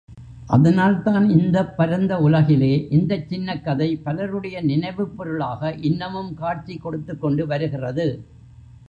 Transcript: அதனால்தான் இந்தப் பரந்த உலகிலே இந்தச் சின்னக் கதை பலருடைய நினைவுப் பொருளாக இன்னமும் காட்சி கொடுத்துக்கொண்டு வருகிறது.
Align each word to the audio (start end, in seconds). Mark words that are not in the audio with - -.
அதனால்தான் 0.47 1.29
இந்தப் 1.31 1.75
பரந்த 1.75 2.13
உலகிலே 2.19 2.71
இந்தச் 2.89 3.27
சின்னக் 3.27 3.63
கதை 3.63 3.89
பலருடைய 3.97 4.61
நினைவுப் 4.61 5.15
பொருளாக 5.15 5.61
இன்னமும் 5.89 6.33
காட்சி 6.33 6.77
கொடுத்துக்கொண்டு 6.77 7.45
வருகிறது. 7.47 8.07